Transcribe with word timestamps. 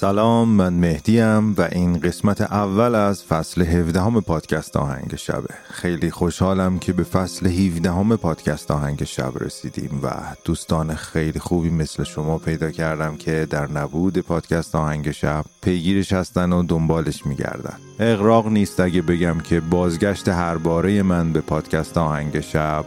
سلام 0.00 0.48
من 0.48 0.72
مهدیم 0.72 1.52
و 1.54 1.68
این 1.72 1.98
قسمت 1.98 2.40
اول 2.40 2.94
از 2.94 3.24
فصل 3.24 3.62
17 3.62 4.00
همه 4.00 4.20
پادکست 4.20 4.76
آهنگ 4.76 5.16
شبه 5.16 5.54
خیلی 5.70 6.10
خوشحالم 6.10 6.78
که 6.78 6.92
به 6.92 7.02
فصل 7.02 7.46
17 7.46 7.90
همه 7.90 8.16
پادکست 8.16 8.70
آهنگ 8.70 9.04
شب 9.04 9.32
رسیدیم 9.40 10.00
و 10.02 10.10
دوستان 10.44 10.94
خیلی 10.94 11.38
خوبی 11.38 11.70
مثل 11.70 12.04
شما 12.04 12.38
پیدا 12.38 12.70
کردم 12.70 13.16
که 13.16 13.46
در 13.50 13.70
نبود 13.70 14.18
پادکست 14.18 14.74
آهنگ 14.74 15.10
شب 15.10 15.44
پیگیرش 15.62 16.12
هستن 16.12 16.52
و 16.52 16.62
دنبالش 16.62 17.26
میگردن. 17.26 17.76
اقراق 18.00 18.46
نیست 18.46 18.80
اگه 18.80 19.02
بگم 19.02 19.40
که 19.40 19.60
بازگشت 19.60 20.28
هر 20.28 20.58
باره 20.58 21.02
من 21.02 21.32
به 21.32 21.40
پادکست 21.40 21.98
آهنگ 21.98 22.40
شب 22.40 22.84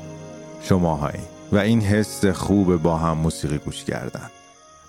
شماهایی 0.62 1.24
و 1.52 1.58
این 1.58 1.82
حس 1.82 2.26
خوب 2.26 2.76
با 2.76 2.98
هم 2.98 3.18
موسیقی 3.18 3.58
گوش 3.58 3.84
کردن. 3.84 4.30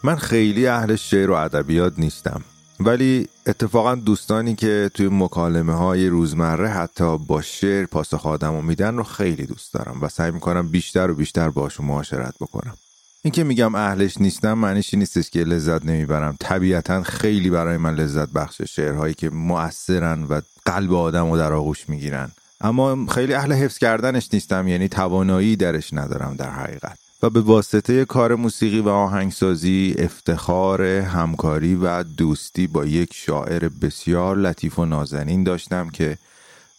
من 0.05 0.17
خیلی 0.17 0.67
اهل 0.67 0.97
شعر 0.97 1.31
و 1.31 1.35
ادبیات 1.35 1.99
نیستم 1.99 2.43
ولی 2.81 3.29
اتفاقا 3.47 3.95
دوستانی 3.95 4.55
که 4.55 4.91
توی 4.95 5.09
مکالمه 5.09 5.75
های 5.75 6.09
روزمره 6.09 6.69
حتی 6.69 7.19
با 7.19 7.43
شعر 7.43 7.87
پاسخ 7.87 8.27
آدم 8.27 8.65
میدن 8.65 8.97
رو 8.97 9.03
خیلی 9.03 9.47
دوست 9.47 9.75
دارم 9.75 9.99
و 10.01 10.09
سعی 10.09 10.31
می‌کنم 10.31 10.69
بیشتر 10.69 11.11
و 11.11 11.15
بیشتر 11.15 11.51
باشون 11.51 11.87
معاشرت 11.87 12.35
بکنم. 12.41 12.75
این 13.23 13.33
که 13.33 13.45
میگم 13.45 13.75
اهلش 13.75 14.19
نیستم 14.19 14.53
معنیش 14.53 14.95
نیستش 14.95 15.31
که 15.31 15.45
لذت 15.45 15.87
نمی‌برم. 15.87 16.37
طبیعتا 16.41 17.03
خیلی 17.03 17.51
برای 17.51 17.77
من 17.77 17.95
لذت 17.95 18.29
بخش 18.29 18.63
شعرهایی 18.63 19.15
که 19.15 19.31
مؤثرن 19.31 20.23
و 20.23 20.41
قلب 20.65 20.93
آدم 20.93 21.31
رو 21.31 21.39
در 21.39 21.53
آغوش 21.53 21.89
می‌گیرن. 21.89 22.31
اما 22.61 23.07
خیلی 23.07 23.35
اهل 23.35 23.53
حفظ 23.53 23.79
کردنش 23.79 24.29
نیستم 24.33 24.69
یعنی 24.69 24.89
توانایی 24.89 25.57
درش 25.57 25.93
ندارم 25.93 26.35
در 26.39 26.51
حقیقت. 26.51 27.02
و 27.23 27.31
به 27.31 27.41
واسطه 27.41 28.05
کار 28.05 28.35
موسیقی 28.35 28.81
و 28.81 28.89
آهنگسازی 28.89 29.95
افتخار 29.99 30.83
همکاری 30.83 31.75
و 31.75 32.03
دوستی 32.03 32.67
با 32.67 32.85
یک 32.85 33.15
شاعر 33.15 33.69
بسیار 33.69 34.37
لطیف 34.37 34.79
و 34.79 34.85
نازنین 34.85 35.45
داشتم 35.45 35.91
که 35.91 36.19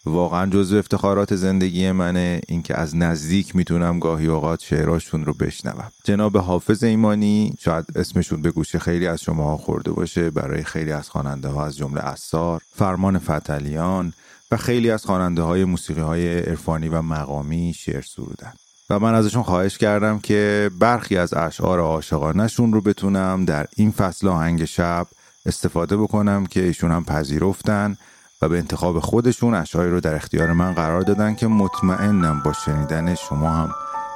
واقعا 0.05 0.49
جزو 0.49 0.77
افتخارات 0.77 1.35
زندگی 1.35 1.91
منه. 1.91 2.41
اینکه 2.47 2.77
از 2.77 2.95
نزدیک 2.95 3.55
می‌تونم 3.55 3.99
گاهی 3.99 4.27
اوقات 4.27 4.61
شعراشون 4.61 5.25
رو 5.25 5.33
بشنوم. 5.33 5.91
جناب 6.03 6.37
حافظ 6.37 6.83
ایمانی 6.83 7.53
شاید 7.59 7.85
اسمشون 7.95 8.41
به 8.41 8.51
گوش 8.51 8.75
خیلی 8.75 9.07
از 9.07 9.21
شما 9.21 9.57
خورده 9.57 9.91
باشه 9.91 10.29
برای 10.29 10.63
خیلی 10.63 10.91
از 10.91 11.09
خواننده 11.09 11.47
ها 11.47 11.65
از 11.65 11.77
جمله 11.77 12.01
اثار 12.01 12.61
فرمان 12.75 13.19
فتلیان 13.19 14.13
و 14.51 14.57
خیلی 14.57 14.91
از 14.91 15.05
خواننده 15.05 15.41
های 15.41 15.65
موسیقی 15.65 16.01
های 16.01 16.39
عرفانی 16.39 16.89
و 16.89 17.01
مقامی 17.01 17.73
شعر 17.77 18.01
سرودن. 18.01 18.53
و 18.89 18.99
من 18.99 19.15
ازشون 19.15 19.43
خواهش 19.43 19.77
کردم 19.77 20.19
که 20.19 20.71
برخی 20.79 21.17
از 21.17 21.33
اشعار 21.33 21.79
عاشقانشون 21.79 22.73
رو 22.73 22.81
بتونم 22.81 23.45
در 23.45 23.67
این 23.75 23.91
فصل 23.91 24.27
آهنگ 24.27 24.65
شب 24.65 25.07
استفاده 25.45 25.97
بکنم 25.97 26.45
که 26.45 26.63
ایشون 26.63 26.91
هم 26.91 27.05
پذیرفتن 27.05 27.97
و 28.41 28.49
به 28.49 28.57
انتخاب 28.57 28.99
خودشون 28.99 29.53
اشعاری 29.53 29.91
رو 29.91 29.99
در 29.99 30.15
اختیار 30.15 30.53
من 30.53 30.73
قرار 30.73 31.01
دادن 31.01 31.35
که 31.35 31.47
مطمئنم 31.47 32.41
با 32.45 32.53
شنیدن 32.53 33.15
شما 33.15 33.49
هم 33.49 33.69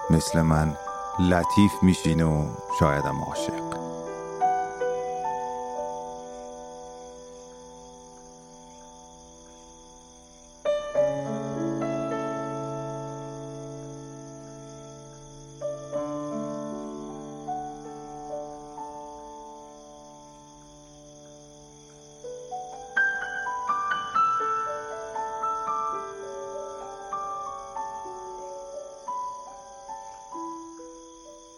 مثل 0.09 0.41
من 0.41 0.75
لطیف 1.19 1.72
میشین 1.83 2.22
و 2.22 2.50
شایدم 2.79 3.16
عاشق. 3.27 3.66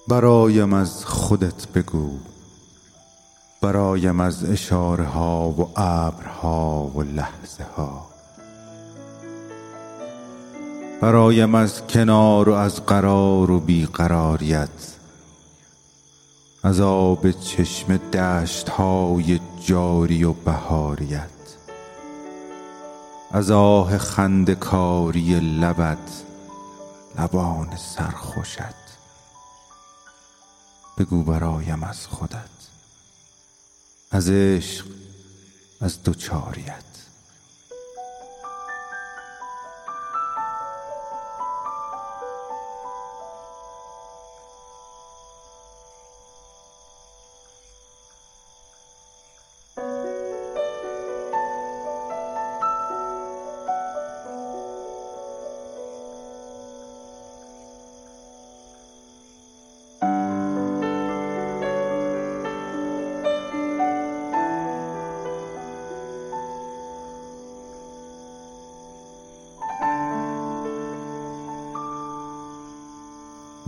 برایم 0.09 0.74
از 0.74 1.06
خودت 1.06 1.68
بگو. 1.68 2.09
برایم 3.62 4.20
از 4.20 4.50
اشاره 4.50 5.06
ها 5.06 5.50
و 5.50 5.70
ابرها 5.75 6.92
و 6.96 7.02
لحظه 7.02 7.64
ها 7.78 8.08
برایم 11.02 11.56
از 11.56 11.88
کنار 11.88 12.50
و 12.50 12.53
از 12.53 12.86
قرار 12.86 13.52
و 13.52 13.59
بیقراریت. 13.59 14.69
از 16.64 16.80
آب 16.81 17.31
چشم 17.31 17.98
دشت 17.98 18.69
های 18.69 19.40
جاری 19.66 20.24
و 20.24 20.34
بهاریت. 20.34 21.30
از 23.31 23.52
آه 23.52 23.98
خندکاری 23.98 25.40
لبت 25.40 26.24
لبان 27.19 27.69
سرخوشت. 27.75 28.88
بگو 31.00 31.24
برایم 31.24 31.84
از 31.84 32.08
خودت 32.08 32.50
از 34.12 34.30
عشق 34.30 34.86
از 35.82 36.04
دوچاریت 36.04 36.84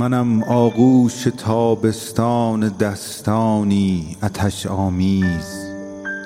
منم 0.02 0.44
آغوش 0.44 1.28
تابستان 1.38 2.70
دستانی 2.70 4.18
اتش 4.24 4.66
آمیز. 4.66 5.66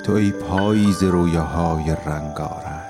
تو 0.04 0.12
ای 0.12 0.30
پاییز 0.30 1.02
رویاهای 1.02 1.96
رنگارنگ. 2.06 2.86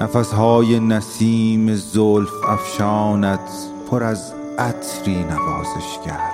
نفسهای 0.00 0.80
نسیم 0.80 1.74
زلف 1.74 2.30
افشانت 2.48 3.50
پر 3.90 4.02
از 4.02 4.32
عطری 4.58 5.24
نوازشگر. 5.24 6.30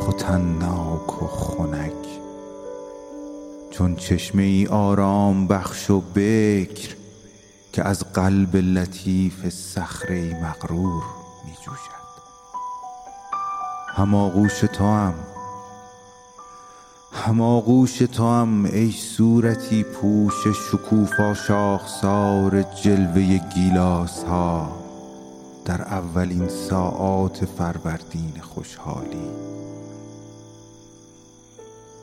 ختنناک 0.00 1.22
و 1.22 1.26
خنک. 1.26 1.92
چون 3.70 3.96
چشمه 3.96 4.42
ای 4.42 4.66
آرام 4.66 5.46
بخش 5.46 5.90
و 5.90 6.00
بکر 6.00 6.94
که 7.72 7.84
از 7.84 8.12
قلب 8.12 8.56
لطیف 8.56 9.48
صخره 9.48 10.42
مغرور. 10.42 11.19
جوشد 11.64 12.10
هماغوش 13.96 14.60
تو 14.60 14.84
هم 14.84 15.14
هماغوش 17.12 17.98
تو 17.98 18.28
هم 18.28 18.64
ای 18.64 18.92
صورتی 18.92 19.84
پوش 19.84 20.34
شکوفا 20.46 21.34
شاخسار 21.34 22.62
جلوه 22.62 23.40
گیلاس 23.54 24.24
ها 24.24 24.80
در 25.64 25.82
اولین 25.82 26.48
ساعات 26.48 27.44
فروردین 27.44 28.32
خوشحالی. 28.40 29.30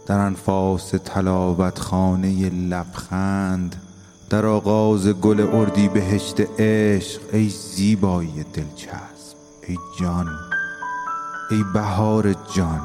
در 0.06 0.20
انفاس 0.20 0.90
تلاوت 0.90 1.80
خانه 1.80 2.50
لبخند 2.50 3.82
در 4.30 4.46
آغاز 4.46 5.08
گل 5.08 5.48
اردی 5.54 5.88
بهشت 5.88 6.42
عشق 6.60 7.22
ای 7.34 7.50
زیبایی 7.50 8.46
دلچسب. 8.54 9.17
ای 9.70 9.78
جان 10.00 10.40
ای 11.52 11.64
بهار 11.74 12.34
جان 12.34 12.82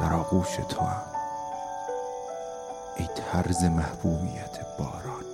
در 0.00 0.12
آغوش 0.12 0.56
تو 0.68 0.80
هم 0.80 1.02
ای 2.96 3.06
طرز 3.16 3.64
محبوبیت 3.64 4.58
باران. 4.78 5.24